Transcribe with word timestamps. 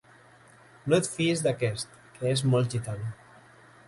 No 0.93 0.95
et 0.99 1.09
fiïs 1.17 1.43
d'aquest, 1.47 1.93
que 2.15 2.31
és 2.37 2.41
molt 2.55 2.73
gitano. 2.77 3.13